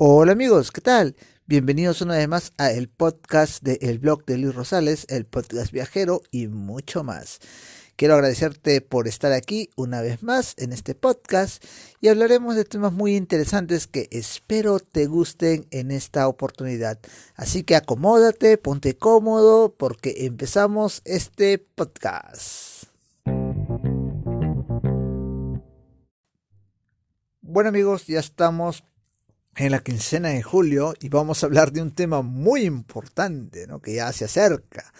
Hola 0.00 0.30
amigos, 0.30 0.70
¿qué 0.70 0.80
tal? 0.80 1.16
Bienvenidos 1.46 2.02
una 2.02 2.16
vez 2.16 2.28
más 2.28 2.52
a 2.56 2.70
el 2.70 2.88
podcast 2.88 3.64
de 3.64 3.80
El 3.82 3.98
blog 3.98 4.24
de 4.26 4.38
Luis 4.38 4.54
Rosales, 4.54 5.06
el 5.08 5.26
podcast 5.26 5.72
viajero 5.72 6.22
y 6.30 6.46
mucho 6.46 7.02
más. 7.02 7.40
Quiero 7.96 8.14
agradecerte 8.14 8.80
por 8.80 9.08
estar 9.08 9.32
aquí 9.32 9.70
una 9.74 10.00
vez 10.00 10.22
más 10.22 10.54
en 10.56 10.72
este 10.72 10.94
podcast 10.94 11.64
y 12.00 12.06
hablaremos 12.06 12.54
de 12.54 12.64
temas 12.64 12.92
muy 12.92 13.16
interesantes 13.16 13.88
que 13.88 14.06
espero 14.12 14.78
te 14.78 15.06
gusten 15.06 15.66
en 15.72 15.90
esta 15.90 16.28
oportunidad. 16.28 17.00
Así 17.34 17.64
que 17.64 17.74
acomódate, 17.74 18.56
ponte 18.56 18.96
cómodo 18.96 19.74
porque 19.76 20.14
empezamos 20.26 21.02
este 21.06 21.58
podcast. 21.58 22.84
Bueno 27.40 27.70
amigos, 27.70 28.06
ya 28.06 28.20
estamos 28.20 28.84
en 29.58 29.72
la 29.72 29.80
quincena 29.80 30.28
de 30.28 30.42
julio 30.42 30.94
y 31.00 31.08
vamos 31.08 31.42
a 31.42 31.46
hablar 31.46 31.72
de 31.72 31.82
un 31.82 31.90
tema 31.90 32.22
muy 32.22 32.62
importante, 32.62 33.66
¿no? 33.66 33.80
que 33.80 33.94
ya 33.94 34.12
se 34.12 34.24
acerca, 34.24 34.92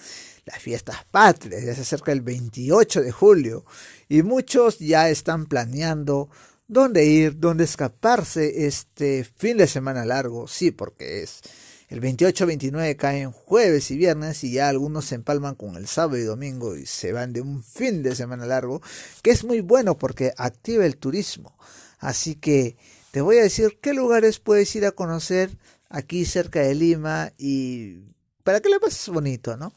las 0.45 0.59
fiestas 0.59 1.05
patrias, 1.11 1.62
ya 1.65 1.75
se 1.75 1.83
acerca 1.83 2.11
el 2.11 2.23
28 2.23 3.02
de 3.02 3.13
julio 3.13 3.65
y 4.09 4.23
muchos 4.23 4.80
ya 4.80 5.11
están 5.11 5.47
planeando 5.47 6.29
dónde 6.66 7.05
ir, 7.05 7.39
dónde 7.39 7.65
escaparse 7.65 8.66
este 8.66 9.25
fin 9.25 9.59
de 9.59 9.69
semana 9.69 10.05
largo, 10.05 10.49
sí, 10.49 10.73
porque 10.73 11.23
es 11.23 11.41
el 11.88 12.01
28-29 12.01 12.97
caen 12.97 13.30
jueves 13.30 13.91
y 13.93 13.97
viernes 13.97 14.43
y 14.43 14.52
ya 14.52 14.69
algunos 14.69 15.05
se 15.05 15.15
empalman 15.15 15.55
con 15.55 15.77
el 15.77 15.87
sábado 15.87 16.19
y 16.19 16.23
domingo 16.23 16.77
y 16.77 16.85
se 16.85 17.13
van 17.13 17.33
de 17.33 17.41
un 17.43 17.63
fin 17.63 18.02
de 18.02 18.16
semana 18.16 18.45
largo, 18.45 18.83
que 19.23 19.30
es 19.30 19.45
muy 19.45 19.61
bueno 19.61 19.97
porque 19.97 20.33
activa 20.37 20.85
el 20.85 20.97
turismo. 20.97 21.57
Así 22.01 22.35
que 22.35 22.77
te 23.11 23.21
voy 23.21 23.39
a 23.39 23.43
decir 23.43 23.79
qué 23.80 23.95
lugares 23.95 24.39
puedes 24.39 24.75
ir 24.77 24.87
a 24.87 24.93
conocer 24.93 25.51
aquí 25.89 26.25
cerca 26.25 26.61
de 26.61 26.75
Lima 26.75 27.33
y 27.39 28.01
para 28.45 28.60
que 28.60 28.69
le 28.69 28.80
pases 28.80 29.09
bonito, 29.09 29.57
¿no? 29.57 29.73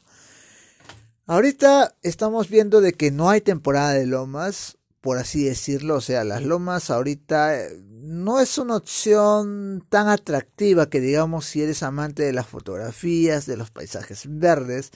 Ahorita 1.26 1.94
estamos 2.02 2.48
viendo 2.48 2.80
de 2.80 2.92
que 2.92 3.10
no 3.10 3.30
hay 3.30 3.40
temporada 3.40 3.92
de 3.92 4.06
lomas, 4.06 4.78
por 5.00 5.18
así 5.18 5.44
decirlo, 5.44 5.96
o 5.96 6.00
sea, 6.00 6.24
las 6.24 6.42
lomas 6.42 6.90
ahorita 6.90 7.58
eh, 7.58 7.80
no 7.88 8.40
es 8.40 8.58
una 8.58 8.76
opción 8.76 9.84
tan 9.88 10.08
atractiva 10.08 10.90
que 10.90 11.00
digamos 11.00 11.46
si 11.46 11.62
eres 11.62 11.82
amante 11.82 12.24
de 12.24 12.32
las 12.32 12.46
fotografías, 12.46 13.46
de 13.46 13.56
los 13.56 13.70
paisajes 13.70 14.24
verdes, 14.26 14.90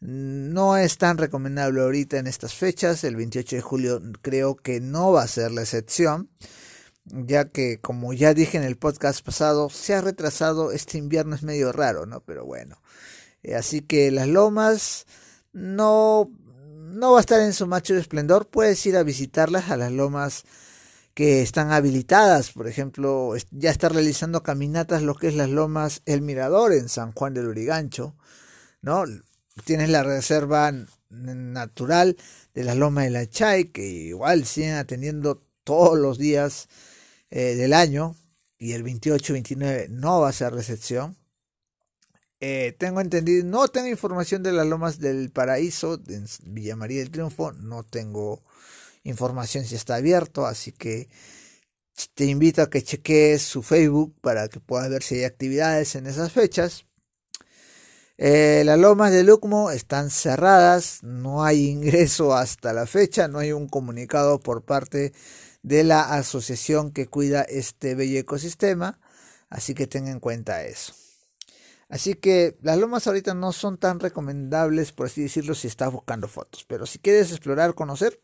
no 0.00 0.76
es 0.76 0.96
tan 0.96 1.18
recomendable 1.18 1.80
ahorita 1.80 2.18
en 2.18 2.28
estas 2.28 2.54
fechas, 2.54 3.02
el 3.02 3.16
28 3.16 3.56
de 3.56 3.62
julio 3.62 4.02
creo 4.22 4.54
que 4.54 4.80
no 4.80 5.12
va 5.12 5.22
a 5.22 5.28
ser 5.28 5.50
la 5.50 5.62
excepción 5.62 6.30
ya 7.10 7.48
que 7.48 7.78
como 7.78 8.12
ya 8.12 8.34
dije 8.34 8.58
en 8.58 8.64
el 8.64 8.76
podcast 8.76 9.24
pasado, 9.24 9.70
se 9.70 9.94
ha 9.94 10.00
retrasado, 10.00 10.72
este 10.72 10.98
invierno 10.98 11.34
es 11.34 11.42
medio 11.42 11.72
raro, 11.72 12.06
¿no? 12.06 12.20
Pero 12.20 12.44
bueno, 12.44 12.80
eh, 13.42 13.54
así 13.54 13.80
que 13.80 14.10
las 14.10 14.28
lomas 14.28 15.06
no, 15.52 16.30
no 16.74 17.12
va 17.12 17.18
a 17.18 17.20
estar 17.20 17.40
en 17.40 17.52
su 17.52 17.66
macho 17.66 17.94
de 17.94 18.00
esplendor, 18.00 18.48
puedes 18.48 18.84
ir 18.86 18.96
a 18.96 19.02
visitarlas 19.02 19.70
a 19.70 19.76
las 19.76 19.92
lomas 19.92 20.44
que 21.14 21.42
están 21.42 21.72
habilitadas, 21.72 22.52
por 22.52 22.68
ejemplo, 22.68 23.34
ya 23.50 23.72
está 23.72 23.88
realizando 23.88 24.44
caminatas 24.44 25.02
lo 25.02 25.16
que 25.16 25.26
es 25.26 25.34
las 25.34 25.50
lomas 25.50 26.00
El 26.06 26.22
Mirador 26.22 26.72
en 26.72 26.88
San 26.88 27.10
Juan 27.10 27.34
del 27.34 27.48
Urigancho, 27.48 28.14
¿no? 28.82 29.02
Tienes 29.64 29.88
la 29.88 30.04
reserva 30.04 30.72
natural 31.10 32.16
de 32.54 32.62
las 32.62 32.76
lomas 32.76 33.04
de 33.04 33.10
la 33.10 33.28
Chay, 33.28 33.64
que 33.64 33.84
igual 33.84 34.44
siguen 34.44 34.74
atendiendo 34.74 35.42
todos 35.64 35.98
los 35.98 36.18
días 36.18 36.68
eh, 37.30 37.54
del 37.54 37.72
año 37.72 38.16
y 38.58 38.72
el 38.72 38.84
28-29 38.84 39.88
no 39.88 40.20
va 40.20 40.30
a 40.30 40.32
ser 40.32 40.52
recepción. 40.52 41.16
Eh, 42.40 42.74
tengo 42.78 43.00
entendido, 43.00 43.44
no 43.44 43.66
tengo 43.68 43.88
información 43.88 44.42
de 44.42 44.52
las 44.52 44.66
lomas 44.66 45.00
del 45.00 45.30
paraíso 45.30 46.00
en 46.08 46.26
Villa 46.44 46.76
María 46.76 47.00
del 47.00 47.10
Triunfo, 47.10 47.52
no 47.52 47.82
tengo 47.82 48.42
información 49.02 49.64
si 49.64 49.74
está 49.74 49.96
abierto, 49.96 50.46
así 50.46 50.70
que 50.70 51.08
te 52.14 52.26
invito 52.26 52.62
a 52.62 52.70
que 52.70 52.82
cheques 52.82 53.42
su 53.42 53.62
Facebook 53.62 54.14
para 54.20 54.48
que 54.48 54.60
puedas 54.60 54.88
ver 54.88 55.02
si 55.02 55.16
hay 55.16 55.24
actividades 55.24 55.96
en 55.96 56.06
esas 56.06 56.30
fechas. 56.32 56.84
Eh, 58.18 58.62
las 58.64 58.78
lomas 58.78 59.12
de 59.12 59.22
Lucmo 59.22 59.70
están 59.70 60.10
cerradas, 60.10 61.02
no 61.02 61.44
hay 61.44 61.66
ingreso 61.66 62.34
hasta 62.34 62.72
la 62.72 62.86
fecha, 62.86 63.28
no 63.28 63.38
hay 63.38 63.52
un 63.52 63.68
comunicado 63.68 64.40
por 64.40 64.62
parte 64.62 65.12
de 65.62 65.84
la 65.84 66.14
asociación 66.14 66.92
que 66.92 67.06
cuida 67.06 67.42
este 67.42 67.94
bello 67.94 68.18
ecosistema, 68.18 69.00
así 69.48 69.74
que 69.74 69.86
tengan 69.86 70.14
en 70.14 70.20
cuenta 70.20 70.64
eso. 70.64 70.94
Así 71.88 72.14
que 72.14 72.58
las 72.60 72.78
lomas 72.78 73.06
ahorita 73.06 73.32
no 73.34 73.52
son 73.52 73.78
tan 73.78 73.98
recomendables, 73.98 74.92
por 74.92 75.06
así 75.06 75.22
decirlo, 75.22 75.54
si 75.54 75.68
estás 75.68 75.90
buscando 75.90 76.28
fotos, 76.28 76.64
pero 76.68 76.84
si 76.84 76.98
quieres 76.98 77.30
explorar, 77.30 77.74
conocer, 77.74 78.20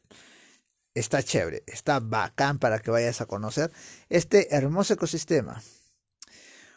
está 0.95 1.23
chévere, 1.23 1.63
está 1.67 1.99
bacán 2.01 2.59
para 2.59 2.79
que 2.79 2.91
vayas 2.91 3.21
a 3.21 3.27
conocer 3.27 3.73
este 4.11 4.55
hermoso 4.55 4.95
ecosistema. 4.95 5.63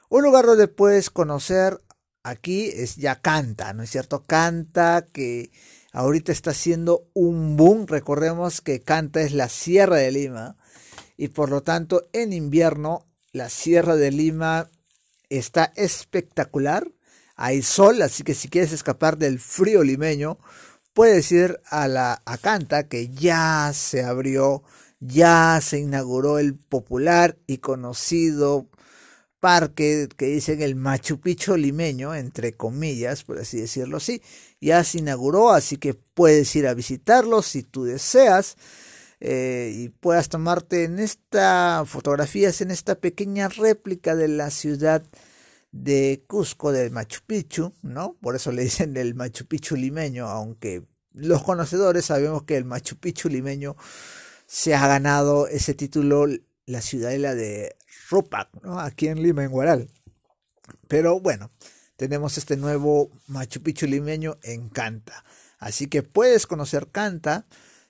Un 0.09 0.23
lugar 0.23 0.45
donde 0.45 0.69
puedes 0.69 1.09
conocer 1.09 1.81
aquí 2.23 2.69
es 2.73 2.95
ya 2.95 3.19
Canta, 3.19 3.73
¿no 3.73 3.83
es 3.83 3.89
cierto? 3.89 4.23
Canta 4.23 5.05
que 5.11 5.51
ahorita 5.97 6.31
está 6.31 6.51
haciendo 6.51 7.09
un 7.13 7.57
boom. 7.57 7.87
Recordemos 7.87 8.61
que 8.61 8.81
Canta 8.81 9.21
es 9.21 9.33
la 9.33 9.49
Sierra 9.49 9.95
de 9.95 10.11
Lima 10.11 10.55
y 11.17 11.29
por 11.29 11.49
lo 11.49 11.63
tanto 11.63 12.07
en 12.13 12.33
invierno 12.33 13.07
la 13.31 13.49
Sierra 13.49 13.95
de 13.95 14.11
Lima 14.11 14.69
está 15.29 15.73
espectacular. 15.75 16.87
Hay 17.35 17.63
sol, 17.63 18.03
así 18.03 18.21
que 18.21 18.35
si 18.35 18.47
quieres 18.47 18.73
escapar 18.73 19.17
del 19.17 19.39
frío 19.39 19.83
limeño, 19.83 20.37
puedes 20.93 21.31
ir 21.31 21.59
a 21.65 21.87
la 21.87 22.21
a 22.25 22.37
Canta 22.37 22.87
que 22.87 23.09
ya 23.09 23.71
se 23.73 24.03
abrió, 24.03 24.61
ya 24.99 25.59
se 25.63 25.79
inauguró 25.79 26.37
el 26.37 26.53
popular 26.53 27.39
y 27.47 27.57
conocido 27.57 28.69
parque 29.39 30.07
que 30.17 30.25
dicen 30.27 30.61
el 30.61 30.75
Machu 30.75 31.19
Picchu 31.19 31.55
limeño, 31.55 32.15
entre 32.15 32.53
comillas, 32.53 33.23
por 33.23 33.39
así 33.39 33.59
decirlo 33.59 33.97
así, 33.97 34.21
ya 34.59 34.83
se 34.83 34.99
inauguró, 34.99 35.51
así 35.51 35.77
que 35.77 35.93
puedes 35.93 36.55
ir 36.55 36.67
a 36.67 36.73
visitarlo 36.73 37.41
si 37.41 37.63
tú 37.63 37.83
deseas 37.85 38.57
eh, 39.19 39.71
y 39.75 39.89
puedas 39.89 40.29
tomarte 40.29 40.83
en 40.83 40.99
esta 40.99 41.83
fotografías 41.85 42.61
en 42.61 42.71
esta 42.71 42.95
pequeña 42.95 43.49
réplica 43.49 44.15
de 44.15 44.27
la 44.27 44.51
ciudad 44.51 45.03
de 45.71 46.23
Cusco 46.27 46.71
del 46.71 46.91
Machu 46.91 47.21
Picchu, 47.25 47.73
¿no? 47.81 48.15
Por 48.21 48.35
eso 48.35 48.51
le 48.51 48.63
dicen 48.63 48.95
el 48.97 49.15
Machu 49.15 49.45
Picchu 49.45 49.75
limeño, 49.75 50.27
aunque 50.27 50.83
los 51.13 51.43
conocedores 51.43 52.05
sabemos 52.05 52.43
que 52.43 52.57
el 52.57 52.65
Machu 52.65 52.97
Picchu 52.97 53.29
limeño 53.29 53.75
se 54.45 54.75
ha 54.75 54.87
ganado 54.87 55.47
ese 55.47 55.73
título 55.73 56.27
la 56.65 56.81
ciudadela 56.81 57.33
de 57.33 57.75
Rupac, 58.09 58.49
¿no? 58.63 58.79
aquí 58.79 59.07
en 59.07 59.21
Lima, 59.21 59.43
en 59.43 59.51
Guaral. 59.51 59.89
Pero 60.87 61.19
bueno, 61.19 61.51
tenemos 61.95 62.37
este 62.37 62.57
nuevo 62.57 63.09
Machu 63.27 63.61
Picchu 63.61 63.85
limeño 63.87 64.37
en 64.43 64.69
Canta. 64.69 65.23
Así 65.59 65.87
que 65.87 66.03
puedes 66.03 66.45
conocer 66.45 66.89
Canta, 66.91 67.47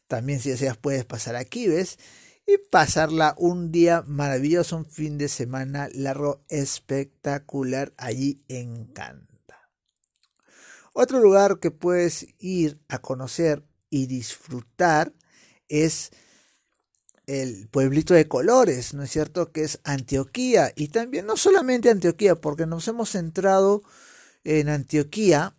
también 0.07 0.39
si 0.39 0.49
deseas 0.49 0.77
puedes 0.77 1.05
pasar 1.05 1.35
aquí, 1.35 1.67
¿ves? 1.67 1.99
Y 2.45 2.57
pasarla 2.71 3.35
un 3.37 3.71
día 3.71 4.03
maravilloso, 4.07 4.77
un 4.77 4.85
fin 4.85 5.17
de 5.17 5.27
semana 5.27 5.89
largo, 5.93 6.45
espectacular 6.47 7.93
allí 7.97 8.41
en 8.47 8.85
Canta. 8.85 9.27
Otro 10.93 11.19
lugar 11.19 11.59
que 11.59 11.71
puedes 11.71 12.27
ir 12.39 12.79
a 12.87 12.99
conocer 12.99 13.63
y 13.89 14.07
disfrutar 14.07 15.13
es 15.67 16.11
el 17.27 17.67
pueblito 17.67 18.13
de 18.13 18.27
colores, 18.27 18.93
¿no 18.93 19.03
es 19.03 19.11
cierto? 19.11 19.51
Que 19.51 19.63
es 19.63 19.79
Antioquía. 19.83 20.71
Y 20.75 20.87
también 20.87 21.25
no 21.25 21.37
solamente 21.37 21.89
Antioquía, 21.89 22.35
porque 22.35 22.65
nos 22.65 22.87
hemos 22.87 23.11
centrado 23.11 23.83
en 24.43 24.69
Antioquía, 24.69 25.53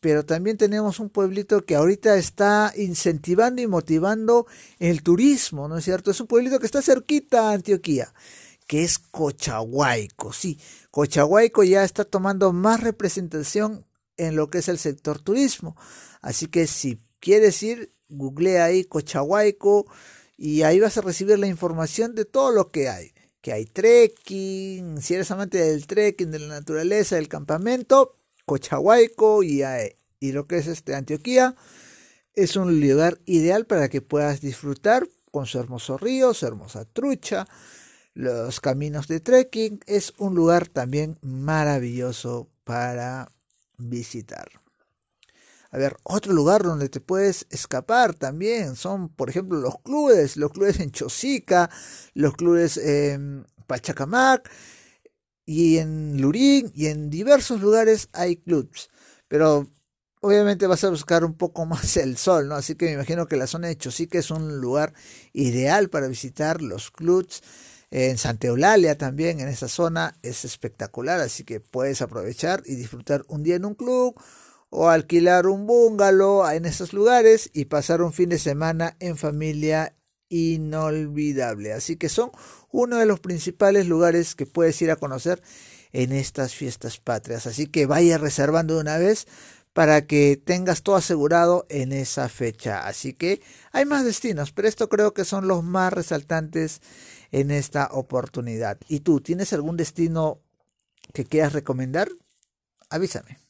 pero 0.00 0.26
también 0.26 0.58
tenemos 0.58 1.00
un 1.00 1.08
pueblito 1.08 1.64
que 1.64 1.76
ahorita 1.76 2.16
está 2.16 2.74
incentivando 2.76 3.62
y 3.62 3.66
motivando 3.66 4.46
el 4.78 5.02
turismo, 5.02 5.66
¿no 5.66 5.78
es 5.78 5.84
cierto? 5.84 6.10
Es 6.10 6.20
un 6.20 6.26
pueblito 6.26 6.60
que 6.60 6.66
está 6.66 6.82
cerquita 6.82 7.48
a 7.48 7.54
Antioquía, 7.54 8.12
que 8.66 8.84
es 8.84 8.98
Cochahuayco. 8.98 10.34
Sí, 10.34 10.60
Cochahuayco 10.90 11.64
ya 11.64 11.84
está 11.84 12.04
tomando 12.04 12.52
más 12.52 12.82
representación 12.82 13.86
en 14.18 14.36
lo 14.36 14.50
que 14.50 14.58
es 14.58 14.68
el 14.68 14.78
sector 14.78 15.20
turismo. 15.20 15.74
Así 16.20 16.48
que 16.48 16.66
si 16.66 17.00
quieres 17.18 17.62
ir, 17.62 17.90
googlea 18.10 18.66
ahí 18.66 18.84
Cochahuayco 18.84 19.86
y 20.36 20.62
ahí 20.62 20.80
vas 20.80 20.98
a 20.98 21.02
recibir 21.02 21.38
la 21.38 21.46
información 21.46 22.14
de 22.14 22.24
todo 22.24 22.50
lo 22.50 22.70
que 22.70 22.88
hay. 22.88 23.12
Que 23.40 23.52
hay 23.52 23.66
trekking, 23.66 25.00
si 25.02 25.14
eres 25.14 25.30
amante 25.30 25.58
del 25.58 25.86
trekking, 25.86 26.30
de 26.30 26.38
la 26.38 26.48
naturaleza, 26.48 27.16
del 27.16 27.28
campamento, 27.28 28.16
Cochahuayco 28.46 29.42
y, 29.42 29.62
y 30.20 30.32
lo 30.32 30.46
que 30.46 30.58
es 30.58 30.66
este 30.66 30.94
es 32.34 32.56
un 32.56 32.80
lugar 32.80 33.20
ideal 33.26 33.66
para 33.66 33.88
que 33.88 34.02
puedas 34.02 34.40
disfrutar 34.40 35.08
con 35.30 35.46
su 35.46 35.58
hermoso 35.58 35.98
río, 35.98 36.34
su 36.34 36.46
hermosa 36.46 36.84
trucha, 36.84 37.46
los 38.14 38.60
caminos 38.60 39.08
de 39.08 39.20
trekking, 39.20 39.80
es 39.86 40.14
un 40.18 40.34
lugar 40.34 40.68
también 40.68 41.18
maravilloso 41.22 42.48
para 42.64 43.30
visitar. 43.76 44.63
A 45.74 45.76
ver, 45.76 45.96
otro 46.04 46.32
lugar 46.32 46.62
donde 46.62 46.88
te 46.88 47.00
puedes 47.00 47.48
escapar 47.50 48.14
también 48.14 48.76
son, 48.76 49.08
por 49.08 49.28
ejemplo, 49.28 49.58
los 49.58 49.80
clubes, 49.80 50.36
los 50.36 50.52
clubes 50.52 50.78
en 50.78 50.92
Chosica, 50.92 51.68
los 52.14 52.34
clubes 52.34 52.76
en 52.76 53.44
Pachacamac 53.66 54.48
y 55.44 55.78
en 55.78 56.22
Lurín 56.22 56.70
y 56.76 56.86
en 56.86 57.10
diversos 57.10 57.60
lugares 57.60 58.08
hay 58.12 58.36
clubs. 58.36 58.88
Pero 59.26 59.66
obviamente 60.20 60.68
vas 60.68 60.84
a 60.84 60.90
buscar 60.90 61.24
un 61.24 61.34
poco 61.34 61.66
más 61.66 61.96
el 61.96 62.18
sol, 62.18 62.46
¿no? 62.46 62.54
Así 62.54 62.76
que 62.76 62.84
me 62.84 62.92
imagino 62.92 63.26
que 63.26 63.34
la 63.36 63.48
zona 63.48 63.66
de 63.66 63.76
Chosica 63.76 64.20
es 64.20 64.30
un 64.30 64.60
lugar 64.60 64.92
ideal 65.32 65.90
para 65.90 66.06
visitar 66.06 66.62
los 66.62 66.92
clubs. 66.92 67.42
En 67.90 68.16
Santa 68.16 68.46
Eulalia 68.46 68.96
también, 68.96 69.40
en 69.40 69.48
esa 69.48 69.66
zona, 69.66 70.16
es 70.22 70.44
espectacular, 70.44 71.18
así 71.18 71.42
que 71.42 71.58
puedes 71.58 72.00
aprovechar 72.00 72.62
y 72.64 72.76
disfrutar 72.76 73.24
un 73.26 73.42
día 73.42 73.56
en 73.56 73.64
un 73.64 73.74
club 73.74 74.14
o 74.76 74.88
alquilar 74.88 75.46
un 75.46 75.68
bungalow 75.68 76.50
en 76.50 76.64
esos 76.64 76.92
lugares 76.92 77.48
y 77.54 77.66
pasar 77.66 78.02
un 78.02 78.12
fin 78.12 78.28
de 78.28 78.40
semana 78.40 78.96
en 78.98 79.16
familia 79.16 79.94
inolvidable. 80.28 81.72
Así 81.72 81.94
que 81.94 82.08
son 82.08 82.32
uno 82.72 82.96
de 82.96 83.06
los 83.06 83.20
principales 83.20 83.86
lugares 83.86 84.34
que 84.34 84.46
puedes 84.46 84.82
ir 84.82 84.90
a 84.90 84.96
conocer 84.96 85.40
en 85.92 86.10
estas 86.10 86.56
fiestas 86.56 86.98
patrias. 86.98 87.46
Así 87.46 87.68
que 87.68 87.86
vaya 87.86 88.18
reservando 88.18 88.74
de 88.74 88.80
una 88.80 88.98
vez 88.98 89.28
para 89.74 90.08
que 90.08 90.42
tengas 90.44 90.82
todo 90.82 90.96
asegurado 90.96 91.66
en 91.68 91.92
esa 91.92 92.28
fecha. 92.28 92.84
Así 92.84 93.12
que 93.12 93.40
hay 93.70 93.84
más 93.84 94.04
destinos, 94.04 94.50
pero 94.50 94.66
esto 94.66 94.88
creo 94.88 95.14
que 95.14 95.24
son 95.24 95.46
los 95.46 95.62
más 95.62 95.92
resaltantes 95.92 96.80
en 97.30 97.52
esta 97.52 97.90
oportunidad. 97.92 98.78
¿Y 98.88 99.00
tú 99.00 99.20
tienes 99.20 99.52
algún 99.52 99.76
destino 99.76 100.40
que 101.12 101.24
quieras 101.24 101.52
recomendar? 101.52 102.08
Avísame. 102.90 103.43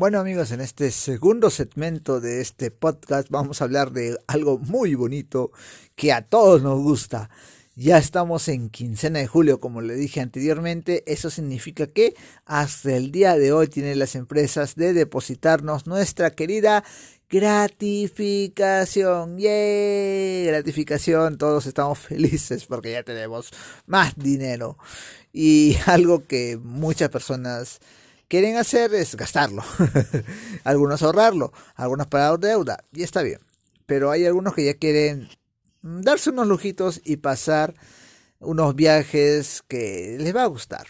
Bueno 0.00 0.18
amigos, 0.18 0.50
en 0.50 0.62
este 0.62 0.90
segundo 0.92 1.50
segmento 1.50 2.22
de 2.22 2.40
este 2.40 2.70
podcast 2.70 3.28
vamos 3.28 3.60
a 3.60 3.64
hablar 3.64 3.92
de 3.92 4.16
algo 4.28 4.56
muy 4.56 4.94
bonito 4.94 5.52
que 5.94 6.10
a 6.10 6.22
todos 6.22 6.62
nos 6.62 6.80
gusta. 6.80 7.28
Ya 7.76 7.98
estamos 7.98 8.48
en 8.48 8.70
quincena 8.70 9.18
de 9.18 9.26
julio, 9.26 9.60
como 9.60 9.82
le 9.82 9.96
dije 9.96 10.22
anteriormente. 10.22 11.04
Eso 11.06 11.28
significa 11.28 11.86
que 11.86 12.14
hasta 12.46 12.96
el 12.96 13.12
día 13.12 13.36
de 13.36 13.52
hoy 13.52 13.66
tienen 13.66 13.98
las 13.98 14.14
empresas 14.14 14.74
de 14.74 14.94
depositarnos 14.94 15.86
nuestra 15.86 16.30
querida 16.30 16.82
gratificación. 17.28 19.38
¡Yay! 19.38 20.46
Gratificación. 20.46 21.36
Todos 21.36 21.66
estamos 21.66 21.98
felices 21.98 22.64
porque 22.64 22.92
ya 22.92 23.02
tenemos 23.02 23.50
más 23.84 24.14
dinero. 24.16 24.78
Y 25.30 25.76
algo 25.84 26.24
que 26.24 26.56
muchas 26.56 27.10
personas 27.10 27.80
quieren 28.30 28.56
hacer 28.56 28.94
es 28.94 29.16
gastarlo. 29.16 29.62
algunos 30.64 31.02
ahorrarlo, 31.02 31.52
algunos 31.74 32.06
pagar 32.06 32.38
deuda, 32.38 32.84
y 32.92 33.02
está 33.02 33.22
bien. 33.22 33.40
Pero 33.84 34.10
hay 34.12 34.24
algunos 34.24 34.54
que 34.54 34.64
ya 34.64 34.74
quieren 34.74 35.28
darse 35.82 36.30
unos 36.30 36.46
lujitos 36.46 37.00
y 37.04 37.16
pasar 37.16 37.74
unos 38.38 38.74
viajes 38.76 39.62
que 39.66 40.16
les 40.18 40.34
va 40.34 40.44
a 40.44 40.46
gustar. 40.46 40.86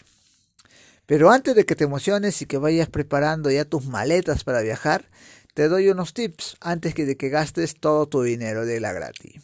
Pero 1.07 1.31
antes 1.31 1.55
de 1.55 1.65
que 1.65 1.75
te 1.75 1.83
emociones 1.83 2.41
y 2.41 2.45
que 2.45 2.59
vayas 2.59 2.89
preparando 2.89 3.49
ya 3.49 3.65
tus 3.65 3.85
maletas 3.85 4.43
para 4.43 4.61
viajar, 4.61 5.09
te 5.55 5.67
doy 5.67 5.89
unos 5.89 6.13
tips 6.13 6.57
antes 6.61 6.93
de 6.95 7.17
que 7.17 7.29
gastes 7.29 7.75
todo 7.77 8.07
tu 8.07 8.21
dinero 8.21 8.65
de 8.65 8.79
la 8.79 8.93
gratis. 8.93 9.41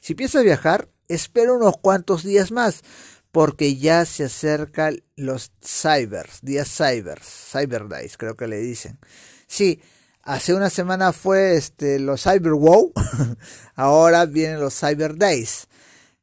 Si 0.00 0.14
piensas 0.14 0.44
viajar, 0.44 0.88
espera 1.08 1.52
unos 1.52 1.76
cuantos 1.78 2.22
días 2.22 2.52
más, 2.52 2.82
porque 3.34 3.74
ya 3.74 4.04
se 4.04 4.22
acercan 4.22 5.02
los 5.16 5.50
cybers, 5.60 6.38
días 6.42 6.68
cybers, 6.68 7.26
cyber 7.26 7.88
days, 7.88 8.16
creo 8.16 8.36
que 8.36 8.46
le 8.46 8.58
dicen. 8.58 9.00
Sí, 9.48 9.82
hace 10.22 10.54
una 10.54 10.70
semana 10.70 11.12
fue 11.12 11.56
este 11.56 11.98
los 11.98 12.22
cyber 12.22 12.52
wow, 12.52 12.92
ahora 13.74 14.26
vienen 14.26 14.60
los 14.60 14.78
cyber 14.78 15.16
days, 15.16 15.66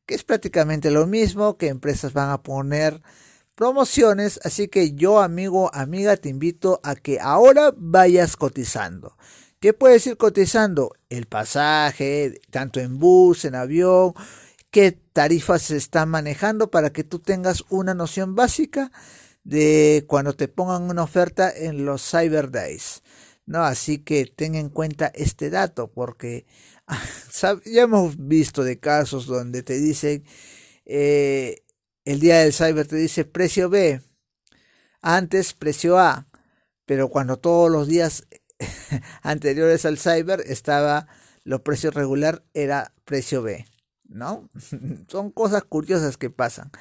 que 0.06 0.16
es 0.16 0.24
prácticamente 0.24 0.90
lo 0.90 1.06
mismo 1.06 1.58
que 1.58 1.68
empresas 1.68 2.14
van 2.14 2.30
a 2.30 2.44
poner 2.44 3.02
promociones, 3.56 4.40
así 4.46 4.70
que 4.70 4.94
yo 4.94 5.20
amigo, 5.20 5.70
amiga, 5.74 6.16
te 6.16 6.30
invito 6.30 6.80
a 6.82 6.96
que 6.96 7.20
ahora 7.20 7.74
vayas 7.76 8.38
cotizando. 8.38 9.18
¿Qué 9.60 9.74
puedes 9.74 10.08
ir 10.08 10.16
cotizando? 10.16 10.94
El 11.10 11.26
pasaje, 11.26 12.40
tanto 12.52 12.80
en 12.80 13.00
bus, 13.00 13.44
en 13.44 13.56
avión, 13.56 14.14
qué 14.72 14.92
tarifas 14.92 15.64
se 15.64 15.78
están 15.78 16.10
manejando 16.10 16.72
para 16.72 16.92
que 16.92 17.04
tú 17.04 17.20
tengas 17.20 17.64
una 17.70 17.94
noción 17.94 18.36
básica 18.36 18.92
de 19.44 20.06
cuando 20.08 20.34
te 20.34 20.48
pongan 20.48 20.84
una 20.84 21.04
oferta 21.04 21.52
en 21.56 21.86
los 21.86 22.10
Cyber 22.10 22.52
Days. 22.52 23.04
¿no? 23.46 23.64
Así 23.64 24.00
que 24.00 24.26
ten 24.26 24.56
en 24.56 24.70
cuenta 24.70 25.12
este 25.14 25.50
dato 25.50 25.92
porque 25.92 26.46
ya 27.66 27.82
hemos 27.84 28.16
visto 28.18 28.64
de 28.64 28.80
casos 28.80 29.26
donde 29.26 29.64
te 29.64 29.78
dicen 29.80 30.24
eh, 30.86 31.64
el 32.06 32.20
día 32.20 32.40
del 32.40 32.54
cyber 32.54 32.88
te 32.88 32.96
dice 32.96 33.26
precio 33.26 33.70
B, 33.70 34.02
antes 35.02 35.54
precio 35.54 36.00
A, 36.00 36.28
pero 36.86 37.10
cuando 37.10 37.38
todos 37.38 37.70
los 37.70 37.88
días 37.88 38.28
anteriores 39.22 39.86
al 39.86 39.98
cyber 39.98 40.42
estaba 40.46 41.08
lo 41.44 41.64
precio 41.64 41.92
regular 41.92 42.44
era 42.54 42.94
precio 43.06 43.42
B. 43.42 43.66
¿no? 44.12 44.50
Son 45.08 45.32
cosas 45.32 45.64
curiosas 45.64 46.18
que 46.18 46.30
pasan. 46.30 46.72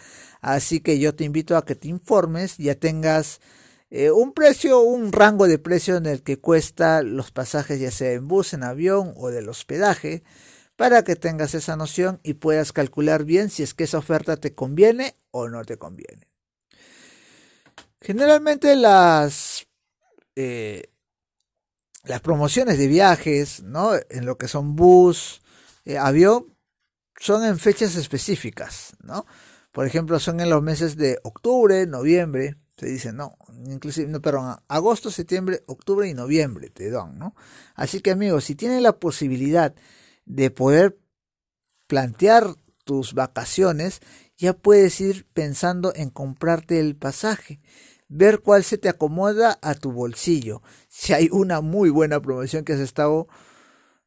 Así 0.41 0.81
que 0.81 0.99
yo 0.99 1.15
te 1.15 1.25
invito 1.25 1.56
a 1.56 1.65
que 1.65 1.75
te 1.75 1.88
informes, 1.88 2.59
ya 2.59 2.75
tengas 2.75 3.41
eh, 3.91 4.11
un 4.11 4.32
precio, 4.32 4.81
un 4.81 5.12
rango 5.12 5.47
de 5.47 5.59
precio 5.59 5.97
en 5.97 6.06
el 6.06 6.23
que 6.23 6.38
cuesta 6.38 7.03
los 7.03 7.31
pasajes, 7.31 7.81
ya 7.81 7.91
sea 7.91 8.12
en 8.12 8.29
bus, 8.29 8.53
en 8.53 8.62
avión 8.62 9.15
o 9.17 9.31
del 9.31 9.49
hospedaje, 9.49 10.23
para 10.77 11.05
que 11.05 11.17
tengas 11.17 11.55
esa 11.55 11.77
noción 11.77 12.21
y 12.23 12.35
puedas 12.35 12.73
calcular 12.73 13.25
bien 13.25 13.50
si 13.50 13.62
es 13.62 13.75
que 13.75 13.85
esa 13.85 13.99
oferta 13.99 14.37
te 14.37 14.55
conviene 14.55 15.17
o 15.31 15.49
no 15.49 15.65
te 15.65 15.77
conviene. 15.77 16.29
Generalmente 18.00 18.77
las 18.77 19.67
eh, 20.37 20.91
las 22.05 22.21
promociones 22.21 22.79
de 22.79 22.87
viajes, 22.87 23.62
¿no? 23.62 23.93
En 24.09 24.25
lo 24.25 24.38
que 24.38 24.49
son 24.49 24.75
bus, 24.75 25.43
eh, 25.85 25.99
avión, 25.99 26.47
son 27.20 27.44
en 27.44 27.58
fechas 27.58 27.96
específicas, 27.96 28.96
¿no? 29.03 29.27
Por 29.72 29.86
ejemplo, 29.86 30.19
son 30.19 30.41
en 30.41 30.48
los 30.48 30.62
meses 30.62 30.96
de 30.96 31.19
octubre, 31.22 31.86
noviembre, 31.86 32.56
se 32.79 32.86
dice, 32.86 33.12
no, 33.12 33.36
inclusive, 33.67 34.08
no, 34.08 34.22
perdón, 34.22 34.56
agosto, 34.69 35.10
septiembre, 35.10 35.62
octubre 35.67 36.08
y 36.08 36.15
noviembre 36.15 36.70
te 36.70 36.91
dan, 36.91 37.19
¿no? 37.19 37.36
Así 37.74 38.00
que 38.00 38.10
amigos, 38.10 38.44
si 38.44 38.55
tienes 38.55 38.81
la 38.81 38.98
posibilidad 38.98 39.74
de 40.24 40.50
poder 40.50 40.98
plantear 41.86 42.55
tus 42.84 43.12
vacaciones, 43.12 44.00
ya 44.39 44.55
puedes 44.55 44.98
ir 45.03 45.27
pensando 45.34 45.93
en 45.94 46.08
comprarte 46.08 46.81
el 46.81 46.96
pasaje, 46.96 47.60
ver 48.08 48.41
cuál 48.41 48.65
se 48.65 48.79
te 48.79 48.89
acomoda 48.89 49.58
a 49.60 49.74
tu 49.74 49.93
bolsillo. 49.93 50.62
Si 50.89 51.12
hay 51.12 51.29
una 51.31 51.60
muy 51.60 51.91
buena 51.91 52.19
promoción 52.22 52.65
que 52.65 52.72
has 52.72 52.81
estado 52.81 53.29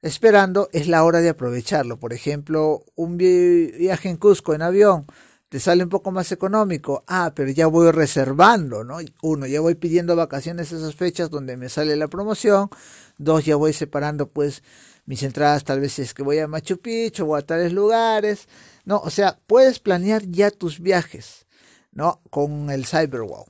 esperando, 0.04 0.70
es 0.74 0.88
la 0.88 1.04
hora 1.04 1.22
de 1.22 1.30
aprovecharlo. 1.30 1.98
Por 1.98 2.14
ejemplo, 2.14 2.84
un 2.96 3.18
viaje 3.18 4.10
en 4.10 4.18
Cusco 4.18 4.54
en 4.54 4.62
avión 4.62 5.08
te 5.50 5.60
sale 5.60 5.84
un 5.84 5.90
poco 5.90 6.12
más 6.12 6.32
económico. 6.32 7.04
Ah, 7.08 7.32
pero 7.36 7.52
ya 7.52 7.68
voy 7.68 7.90
reservando, 7.92 8.84
¿no? 8.84 8.98
Uno, 9.22 9.46
ya 9.48 9.62
voy 9.62 9.76
pidiendo 9.76 10.16
vacaciones 10.16 10.72
esas 10.72 10.96
fechas 10.96 11.30
donde 11.30 11.58
me 11.58 11.70
sale 11.70 11.96
la 11.96 12.08
promoción. 12.08 12.70
Dos, 13.18 13.46
ya 13.46 13.56
voy 13.56 13.72
separando 13.72 14.28
pues 14.28 14.64
mis 15.06 15.22
entradas 15.24 15.64
tal 15.64 15.80
vez 15.80 16.00
es 16.00 16.14
que 16.14 16.24
voy 16.24 16.40
a 16.40 16.48
Machu 16.48 16.78
Picchu 16.80 17.26
o 17.26 17.36
a 17.36 17.42
tales 17.42 17.72
lugares. 17.72 18.48
No, 18.86 18.98
o 18.98 19.10
sea, 19.10 19.38
puedes 19.48 19.80
planear 19.80 20.24
ya 20.26 20.50
tus 20.50 20.80
viajes, 20.80 21.46
¿no? 21.92 22.22
Con 22.30 22.70
el 22.70 22.86
Cyberwow. 22.86 23.46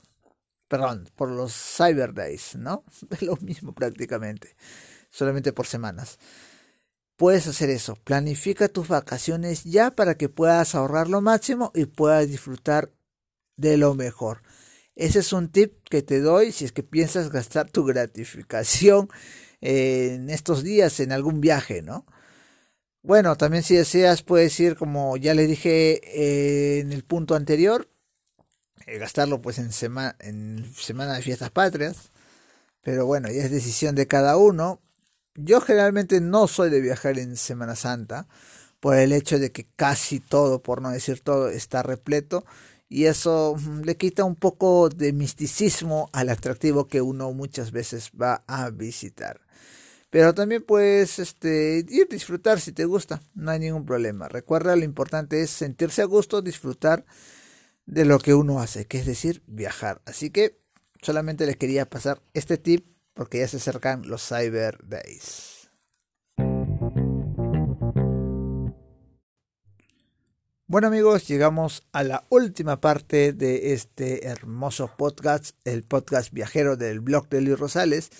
Perdón, 0.68 1.08
por 1.14 1.30
los 1.30 1.52
Cyber 1.52 2.14
Days, 2.14 2.56
¿no? 2.56 2.84
Es 3.10 3.22
lo 3.22 3.36
mismo 3.36 3.74
prácticamente 3.74 4.56
solamente 5.14 5.52
por 5.52 5.66
semanas. 5.66 6.18
Puedes 7.16 7.46
hacer 7.46 7.70
eso, 7.70 7.94
planifica 7.94 8.68
tus 8.68 8.88
vacaciones 8.88 9.62
ya 9.62 9.92
para 9.92 10.16
que 10.16 10.28
puedas 10.28 10.74
ahorrar 10.74 11.08
lo 11.08 11.20
máximo 11.20 11.70
y 11.74 11.86
puedas 11.86 12.28
disfrutar 12.28 12.90
de 13.56 13.76
lo 13.76 13.94
mejor. 13.94 14.42
Ese 14.96 15.20
es 15.20 15.32
un 15.32 15.48
tip 15.48 15.74
que 15.88 16.02
te 16.02 16.20
doy 16.20 16.50
si 16.50 16.64
es 16.64 16.72
que 16.72 16.82
piensas 16.82 17.30
gastar 17.30 17.70
tu 17.70 17.84
gratificación 17.84 19.08
en 19.60 20.28
estos 20.30 20.64
días 20.64 20.98
en 20.98 21.12
algún 21.12 21.40
viaje, 21.40 21.82
¿no? 21.82 22.04
Bueno, 23.02 23.36
también 23.36 23.62
si 23.62 23.76
deseas 23.76 24.22
puedes 24.22 24.58
ir, 24.58 24.76
como 24.76 25.16
ya 25.16 25.34
le 25.34 25.46
dije 25.46 26.00
eh, 26.04 26.80
en 26.80 26.92
el 26.92 27.04
punto 27.04 27.34
anterior, 27.36 27.88
eh, 28.86 28.98
gastarlo 28.98 29.40
pues 29.40 29.58
en, 29.58 29.70
en 30.20 30.74
semana 30.74 31.14
de 31.14 31.22
fiestas 31.22 31.50
patrias. 31.50 32.10
Pero 32.82 33.06
bueno, 33.06 33.30
ya 33.30 33.44
es 33.44 33.50
decisión 33.50 33.94
de 33.94 34.06
cada 34.06 34.36
uno 34.36 34.80
yo 35.36 35.60
generalmente 35.60 36.20
no 36.20 36.46
soy 36.46 36.70
de 36.70 36.80
viajar 36.80 37.18
en 37.18 37.36
Semana 37.36 37.74
Santa 37.74 38.26
por 38.80 38.96
el 38.96 39.12
hecho 39.12 39.38
de 39.38 39.50
que 39.50 39.66
casi 39.76 40.20
todo, 40.20 40.62
por 40.62 40.80
no 40.80 40.90
decir 40.90 41.20
todo, 41.20 41.48
está 41.48 41.82
repleto 41.82 42.44
y 42.88 43.06
eso 43.06 43.56
mm, 43.58 43.80
le 43.82 43.96
quita 43.96 44.24
un 44.24 44.36
poco 44.36 44.88
de 44.90 45.12
misticismo 45.12 46.08
al 46.12 46.28
atractivo 46.28 46.86
que 46.86 47.00
uno 47.00 47.32
muchas 47.32 47.72
veces 47.72 48.10
va 48.20 48.42
a 48.46 48.70
visitar. 48.70 49.40
Pero 50.10 50.34
también 50.34 50.62
puedes 50.62 51.18
este, 51.18 51.84
ir 51.88 52.06
disfrutar 52.08 52.60
si 52.60 52.70
te 52.70 52.84
gusta, 52.84 53.20
no 53.34 53.50
hay 53.50 53.58
ningún 53.58 53.84
problema. 53.84 54.28
Recuerda, 54.28 54.76
lo 54.76 54.84
importante 54.84 55.42
es 55.42 55.50
sentirse 55.50 56.02
a 56.02 56.04
gusto, 56.04 56.40
disfrutar 56.42 57.04
de 57.86 58.04
lo 58.04 58.18
que 58.18 58.34
uno 58.34 58.60
hace, 58.60 58.86
que 58.86 58.98
es 58.98 59.06
decir, 59.06 59.42
viajar. 59.46 60.00
Así 60.06 60.30
que 60.30 60.60
solamente 61.02 61.46
les 61.46 61.56
quería 61.56 61.88
pasar 61.88 62.22
este 62.32 62.58
tip 62.58 62.86
porque 63.12 63.38
ya 63.38 63.48
se 63.48 63.58
acercan 63.58 64.08
los 64.08 64.26
Cyber 64.26 64.78
Days. 64.86 65.70
Bueno 70.66 70.88
amigos, 70.88 71.28
llegamos 71.28 71.84
a 71.92 72.02
la 72.02 72.24
última 72.30 72.80
parte 72.80 73.32
de 73.32 73.74
este 73.74 74.26
hermoso 74.26 74.90
podcast, 74.96 75.54
el 75.64 75.84
podcast 75.84 76.32
viajero 76.32 76.76
del 76.76 77.00
blog 77.00 77.28
de 77.28 77.42
Luis 77.42 77.58
Rosales. 77.58 78.10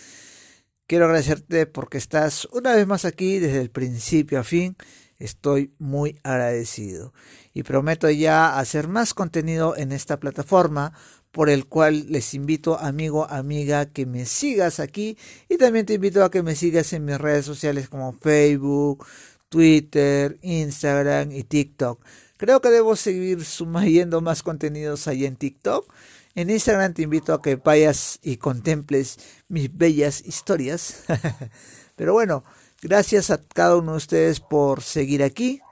Quiero 0.87 1.07
agradecerte 1.07 1.67
porque 1.67 1.99
estás 1.99 2.45
una 2.53 2.77
vez 2.77 2.87
más 2.87 3.07
aquí 3.07 3.39
desde 3.39 3.61
el 3.61 3.71
principio 3.71 4.39
a 4.39 4.45
fin. 4.45 4.77
Estoy 5.25 5.73
muy 5.79 6.21
agradecido 6.23 7.15
y 7.55 7.63
prometo 7.63 8.11
ya 8.11 8.59
hacer 8.59 8.89
más 8.89 9.15
contenido 9.15 9.75
en 9.75 9.91
esta 9.91 10.21
plataforma 10.21 10.93
por 11.33 11.49
el 11.49 11.65
cual 11.65 12.13
les 12.13 12.35
invito 12.35 12.79
amigo, 12.79 13.27
amiga, 13.31 13.87
que 13.87 14.05
me 14.05 14.27
sigas 14.27 14.81
aquí 14.81 15.17
y 15.49 15.57
también 15.57 15.87
te 15.87 15.95
invito 15.95 16.23
a 16.23 16.31
que 16.31 16.43
me 16.43 16.55
sigas 16.55 16.93
en 16.93 17.07
mis 17.07 17.17
redes 17.17 17.47
sociales 17.47 17.89
como 17.89 18.13
Facebook, 18.13 19.07
Twitter, 19.49 20.39
Instagram 20.43 21.33
y 21.33 21.43
TikTok. 21.45 22.05
Creo 22.37 22.61
que 22.61 22.69
debo 22.69 22.95
seguir 22.95 23.47
sumayendo 23.47 24.21
más 24.21 24.43
contenidos 24.43 25.09
ahí 25.09 25.25
en 25.25 25.37
TikTok. 25.37 25.91
En 26.35 26.51
Instagram 26.51 26.93
te 26.93 27.01
invito 27.01 27.33
a 27.33 27.41
que 27.41 27.57
vayas 27.57 28.19
y 28.23 28.37
contemples 28.37 29.19
mis 29.49 29.75
bellas 29.75 30.23
historias. 30.27 31.05
Pero 31.97 32.13
bueno, 32.13 32.45
gracias 32.85 33.31
a 33.31 33.39
cada 33.39 33.77
uno 33.79 33.93
de 33.93 33.97
ustedes 33.97 34.41
por 34.41 34.83
seguir 34.83 35.23
aquí 35.23 35.63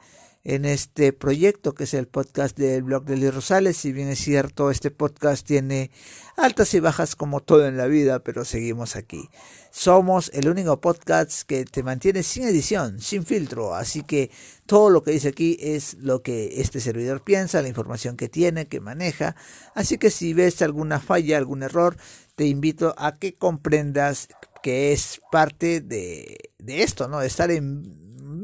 en 0.45 0.65
este 0.65 1.13
proyecto 1.13 1.75
que 1.75 1.85
es 1.85 1.93
el 1.93 2.09
podcast 2.09 2.57
del 2.57 2.85
blog 2.85 3.05
de 3.05 3.19
Luis 3.19 3.35
Rosales. 3.35 3.77
Si 3.77 3.93
bien 3.93 4.09
es 4.09 4.19
cierto, 4.19 4.71
este 4.71 4.91
podcast 4.91 5.47
tiene 5.47 5.91
altas 6.39 6.73
y 6.73 6.81
bajas 6.81 7.15
como 7.15 7.41
todo 7.41 7.67
en 7.67 7.77
la 7.77 7.87
vida, 7.87 8.21
pero 8.21 8.47
seguimos 8.47 8.97
aquí. 8.97 9.29
Somos 9.71 10.31
el 10.33 10.49
único 10.49 10.81
podcast 10.81 11.43
que 11.43 11.67
te 11.67 11.83
mantiene 11.83 12.23
sin 12.23 12.45
edición, 12.45 12.99
sin 12.99 13.27
filtro, 13.27 13.75
así 13.75 14.03
que 14.03 14.31
todo 14.65 14.89
lo 14.89 15.03
que 15.03 15.11
dice 15.11 15.29
aquí 15.29 15.59
es 15.61 15.99
lo 16.01 16.23
que 16.23 16.63
este 16.63 16.81
servidor 16.81 17.23
piensa, 17.23 17.61
la 17.61 17.69
información 17.69 18.17
que 18.17 18.31
tiene, 18.31 18.69
que 18.69 18.81
maneja. 18.81 19.37
Así 19.75 19.99
que 19.99 20.09
si 20.09 20.33
ves 20.33 20.63
alguna 20.63 20.99
falla, 20.99 21.37
algún 21.37 21.63
error, 21.63 21.99
te 22.37 22.47
invito 22.47 22.95
a 22.97 23.17
que 23.17 23.35
comprendas 23.35 24.29
que 24.63 24.93
es 24.93 25.21
parte 25.31 25.81
de, 25.81 26.51
de 26.59 26.83
esto, 26.83 27.09
¿no? 27.09 27.21
De 27.21 27.27
estar 27.27 27.51
en 27.51 27.83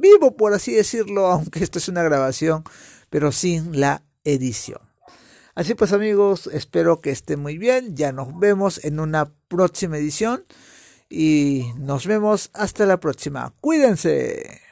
vivo, 0.00 0.36
por 0.36 0.52
así 0.52 0.72
decirlo, 0.72 1.26
aunque 1.30 1.62
esto 1.62 1.78
es 1.78 1.88
una 1.88 2.02
grabación, 2.02 2.64
pero 3.10 3.32
sin 3.32 3.80
la 3.80 4.02
edición. 4.24 4.80
Así 5.54 5.74
pues 5.74 5.92
amigos, 5.92 6.48
espero 6.52 7.00
que 7.00 7.10
estén 7.10 7.40
muy 7.40 7.58
bien, 7.58 7.96
ya 7.96 8.12
nos 8.12 8.38
vemos 8.38 8.84
en 8.84 9.00
una 9.00 9.32
próxima 9.48 9.98
edición 9.98 10.44
y 11.10 11.64
nos 11.78 12.06
vemos 12.06 12.50
hasta 12.52 12.86
la 12.86 13.00
próxima. 13.00 13.52
Cuídense. 13.60 14.67